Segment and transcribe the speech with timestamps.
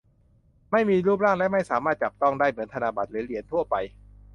[0.71, 3.75] ไม่มีรูปร่างและไม่สามารถจับต้องได้เหมือนธนบัตรหรือเหรียญทั่วไป